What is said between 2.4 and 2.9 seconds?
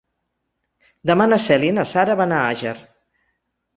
Àger.